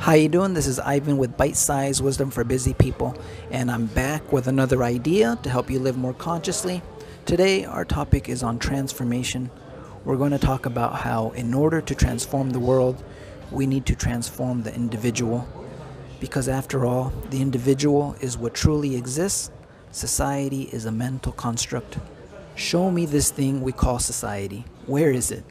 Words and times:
How 0.00 0.14
you 0.14 0.30
doing? 0.30 0.54
This 0.54 0.66
is 0.66 0.80
Ivan 0.80 1.18
with 1.18 1.36
Bite 1.36 1.58
Size 1.58 2.00
Wisdom 2.00 2.30
for 2.30 2.42
Busy 2.42 2.72
People, 2.72 3.14
and 3.50 3.70
I'm 3.70 3.84
back 3.84 4.32
with 4.32 4.46
another 4.46 4.82
idea 4.82 5.38
to 5.42 5.50
help 5.50 5.70
you 5.70 5.78
live 5.78 5.98
more 5.98 6.14
consciously. 6.14 6.80
Today, 7.26 7.66
our 7.66 7.84
topic 7.84 8.26
is 8.26 8.42
on 8.42 8.58
transformation. 8.58 9.50
We're 10.06 10.16
going 10.16 10.30
to 10.30 10.38
talk 10.38 10.64
about 10.64 10.94
how, 10.94 11.32
in 11.32 11.52
order 11.52 11.82
to 11.82 11.94
transform 11.94 12.48
the 12.48 12.58
world, 12.58 13.04
we 13.50 13.66
need 13.66 13.84
to 13.86 13.94
transform 13.94 14.62
the 14.62 14.74
individual. 14.74 15.46
Because 16.18 16.48
after 16.48 16.86
all, 16.86 17.12
the 17.28 17.42
individual 17.42 18.16
is 18.22 18.38
what 18.38 18.54
truly 18.54 18.96
exists. 18.96 19.50
Society 19.92 20.62
is 20.72 20.86
a 20.86 20.90
mental 20.90 21.32
construct. 21.32 21.98
Show 22.54 22.90
me 22.90 23.04
this 23.04 23.30
thing 23.30 23.60
we 23.60 23.72
call 23.72 23.98
society. 23.98 24.64
Where 24.86 25.10
is 25.10 25.30
it? 25.30 25.44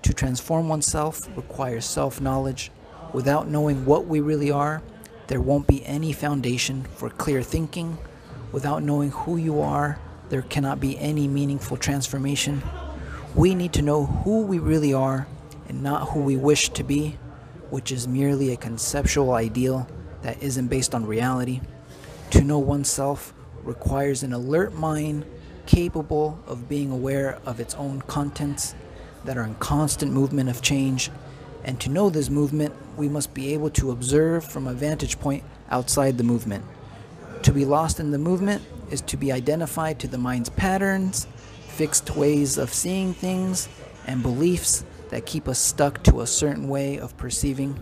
To 0.00 0.14
transform 0.14 0.66
oneself 0.70 1.28
requires 1.36 1.84
self 1.84 2.22
knowledge. 2.22 2.72
Without 3.12 3.48
knowing 3.48 3.84
what 3.84 4.06
we 4.06 4.20
really 4.20 4.50
are, 4.50 4.82
there 5.28 5.40
won't 5.40 5.66
be 5.66 5.84
any 5.86 6.12
foundation 6.12 6.84
for 6.94 7.10
clear 7.10 7.42
thinking. 7.42 7.98
Without 8.52 8.82
knowing 8.82 9.10
who 9.10 9.36
you 9.36 9.60
are, 9.60 9.98
there 10.28 10.42
cannot 10.42 10.80
be 10.80 10.98
any 10.98 11.28
meaningful 11.28 11.76
transformation. 11.76 12.62
We 13.34 13.54
need 13.54 13.72
to 13.74 13.82
know 13.82 14.06
who 14.06 14.42
we 14.42 14.58
really 14.58 14.92
are 14.92 15.26
and 15.68 15.82
not 15.82 16.10
who 16.10 16.20
we 16.20 16.36
wish 16.36 16.68
to 16.70 16.84
be, 16.84 17.16
which 17.70 17.90
is 17.92 18.06
merely 18.06 18.52
a 18.52 18.56
conceptual 18.56 19.32
ideal 19.32 19.88
that 20.22 20.42
isn't 20.42 20.68
based 20.68 20.94
on 20.94 21.06
reality. 21.06 21.60
To 22.30 22.42
know 22.42 22.58
oneself 22.58 23.34
requires 23.62 24.22
an 24.22 24.32
alert 24.32 24.74
mind 24.74 25.24
capable 25.66 26.38
of 26.46 26.68
being 26.68 26.90
aware 26.90 27.38
of 27.44 27.60
its 27.60 27.74
own 27.74 28.00
contents 28.02 28.74
that 29.24 29.36
are 29.36 29.44
in 29.44 29.56
constant 29.56 30.12
movement 30.12 30.48
of 30.48 30.62
change. 30.62 31.10
And 31.66 31.80
to 31.80 31.90
know 31.90 32.08
this 32.08 32.30
movement, 32.30 32.74
we 32.96 33.08
must 33.08 33.34
be 33.34 33.52
able 33.52 33.70
to 33.70 33.90
observe 33.90 34.44
from 34.44 34.68
a 34.68 34.72
vantage 34.72 35.18
point 35.18 35.42
outside 35.68 36.16
the 36.16 36.24
movement. 36.24 36.64
To 37.42 37.52
be 37.52 37.64
lost 37.64 37.98
in 37.98 38.12
the 38.12 38.18
movement 38.18 38.62
is 38.90 39.00
to 39.02 39.16
be 39.16 39.32
identified 39.32 39.98
to 39.98 40.08
the 40.08 40.16
mind's 40.16 40.48
patterns, 40.48 41.26
fixed 41.66 42.14
ways 42.16 42.56
of 42.56 42.72
seeing 42.72 43.12
things, 43.12 43.68
and 44.06 44.22
beliefs 44.22 44.84
that 45.10 45.26
keep 45.26 45.48
us 45.48 45.58
stuck 45.58 46.04
to 46.04 46.20
a 46.20 46.26
certain 46.26 46.68
way 46.68 46.98
of 46.98 47.16
perceiving. 47.16 47.80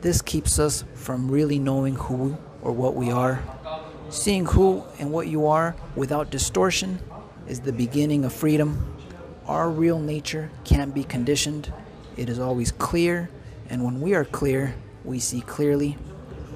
This 0.00 0.22
keeps 0.22 0.60
us 0.60 0.84
from 0.94 1.30
really 1.30 1.58
knowing 1.58 1.96
who 1.96 2.36
or 2.62 2.70
what 2.70 2.94
we 2.94 3.10
are. 3.10 3.42
Seeing 4.08 4.46
who 4.46 4.84
and 5.00 5.10
what 5.10 5.26
you 5.26 5.46
are 5.46 5.74
without 5.96 6.30
distortion 6.30 7.00
is 7.48 7.60
the 7.60 7.72
beginning 7.72 8.24
of 8.24 8.32
freedom. 8.32 8.96
Our 9.46 9.68
real 9.68 9.98
nature 9.98 10.50
can't 10.64 10.94
be 10.94 11.02
conditioned, 11.04 11.72
it 12.16 12.28
is 12.28 12.38
always 12.38 12.70
clear, 12.72 13.30
and 13.68 13.84
when 13.84 14.00
we 14.00 14.14
are 14.14 14.24
clear, 14.24 14.74
we 15.04 15.18
see 15.18 15.40
clearly. 15.40 15.96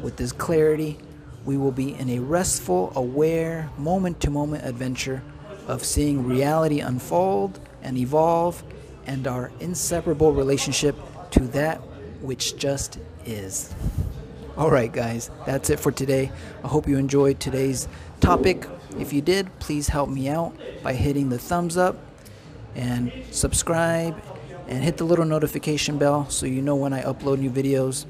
With 0.03 0.17
this 0.17 0.33
clarity, 0.33 0.99
we 1.45 1.57
will 1.57 1.73
be 1.73 1.95
in 1.95 2.09
a 2.11 2.19
restful, 2.21 2.93
aware, 2.95 3.71
moment 3.77 4.21
to 4.21 4.31
moment 4.31 4.65
adventure 4.65 5.23
of 5.67 5.85
seeing 5.85 6.27
reality 6.27 6.81
unfold 6.81 7.61
and 7.83 7.97
evolve 7.97 8.63
and 9.07 9.27
our 9.27 9.51
inseparable 9.61 10.33
relationship 10.33 10.97
to 11.31 11.41
that 11.49 11.79
which 12.21 12.57
just 12.57 12.99
is. 13.25 13.75
All 14.57 14.71
right, 14.71 14.93
guys, 14.93 15.31
that's 15.47 15.71
it 15.71 15.79
for 15.79 15.93
today. 15.93 16.33
I 16.65 16.69
hope 16.69 16.89
you 16.89 16.97
enjoyed 16.97 17.39
today's 17.39 17.89
topic. 18.21 18.67
If 18.99 19.13
you 19.13 19.23
did, 19.23 19.57
please 19.61 19.89
help 19.89 20.11
me 20.11 20.29
out 20.29 20.57
by 20.83 20.95
hitting 20.95 21.29
the 21.29 21.39
thumbs 21.39 21.77
up 21.77 21.97
and 22.75 23.13
subscribe 23.31 24.21
and 24.69 24.85
hit 24.85 24.99
the 24.99 25.05
little 25.05 25.25
notification 25.25 25.99
bell 25.99 26.29
so 26.31 26.47
you 26.47 26.63
know 26.63 26.77
when 26.77 26.93
I 26.93 27.03
upload 27.03 27.39
new 27.39 27.51
videos. 27.51 28.05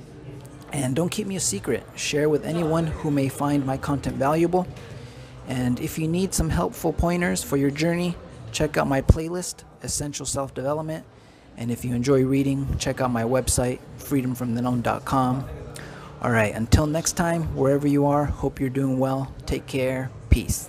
And 0.73 0.95
don't 0.95 1.09
keep 1.09 1.27
me 1.27 1.37
a 1.37 1.41
secret. 1.41 1.84
Share 1.97 2.28
with 2.28 2.45
anyone 2.45 2.89
who 2.89 3.11
may 3.11 3.28
find 3.28 3.64
my 3.64 3.79
content 3.79 4.17
valuable. 4.17 4.67
And 5.46 5.80
if 5.80 5.98
you 5.98 6.07
need 6.07 6.35
some 6.35 6.51
helpful 6.51 6.92
pointers 6.92 7.42
for 7.42 7.57
your 7.57 7.70
journey, 7.70 8.17
check 8.52 8.77
out 8.77 8.86
my 8.86 9.01
playlist, 9.01 9.64
Essential 9.83 10.27
Self 10.27 10.52
Development. 10.52 11.07
And 11.57 11.70
if 11.70 11.85
you 11.85 11.95
enjoy 11.95 12.24
reading, 12.24 12.77
check 12.79 13.01
out 13.01 13.11
my 13.11 13.25
website, 13.25 13.79
freedomfromtheknown.com. 13.98 15.48
All 16.20 16.30
right, 16.30 16.55
until 16.55 16.86
next 16.86 17.13
time, 17.13 17.55
wherever 17.55 17.86
you 17.86 18.07
are, 18.07 18.25
hope 18.25 18.61
you're 18.61 18.70
doing 18.70 18.98
well. 18.98 19.33
Take 19.46 19.67
care. 19.67 20.11
Peace. 20.30 20.69